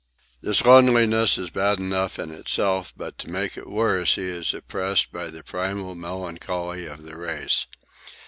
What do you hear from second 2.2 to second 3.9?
itself, but, to make it